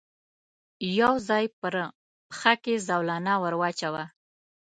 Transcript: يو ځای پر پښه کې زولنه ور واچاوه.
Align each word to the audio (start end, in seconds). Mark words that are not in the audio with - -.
يو 0.99 1.13
ځای 1.29 1.45
پر 1.59 1.73
پښه 2.29 2.53
کې 2.63 2.75
زولنه 2.87 3.33
ور 3.41 3.53
واچاوه. 3.57 4.03